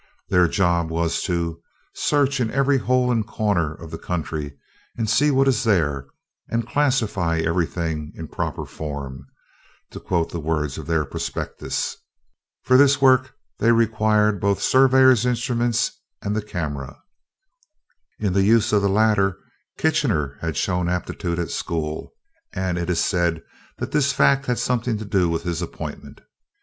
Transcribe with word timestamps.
Their 0.29 0.47
job 0.47 0.89
was 0.89 1.21
"to 1.25 1.61
search 1.93 2.39
in 2.39 2.49
every 2.49 2.79
hole 2.79 3.11
and 3.11 3.23
corner 3.23 3.71
of 3.75 3.91
the 3.91 3.99
country 3.99 4.57
and 4.97 5.07
see 5.07 5.29
what 5.29 5.47
is 5.47 5.63
there, 5.63 6.07
and 6.49 6.65
classify 6.67 7.37
everything 7.37 8.11
in 8.15 8.27
proper 8.27 8.65
form" 8.65 9.27
to 9.91 9.99
quote 9.99 10.31
the 10.31 10.39
words 10.39 10.79
of 10.79 10.87
their 10.87 11.05
prospectus. 11.05 11.97
For 12.63 12.77
this 12.77 12.99
work 12.99 13.35
they 13.59 13.71
required 13.71 14.41
both 14.41 14.57
the 14.57 14.63
surveyor's 14.63 15.23
instrument 15.23 15.91
and 16.19 16.35
the 16.35 16.41
camera. 16.41 16.97
In 18.17 18.33
the 18.33 18.41
use 18.43 18.73
of 18.73 18.81
the 18.81 18.89
latter, 18.89 19.37
Kitchener 19.77 20.39
had 20.41 20.57
shown 20.57 20.89
aptitude 20.89 21.37
at 21.37 21.51
school; 21.51 22.15
and 22.53 22.79
it 22.79 22.89
is 22.89 23.05
said 23.05 23.43
that 23.77 23.91
this 23.91 24.11
fact 24.13 24.47
had 24.47 24.57
something 24.57 24.97
to 24.97 25.05
do 25.05 25.29
with 25.29 25.43
his 25.43 25.61
appointment. 25.61 26.21